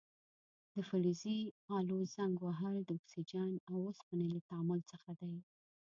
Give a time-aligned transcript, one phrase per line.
[0.73, 1.39] د فلزي
[1.77, 5.33] الو زنګ وهل د اکسیجن او اوسپنې له تعامل څخه دی.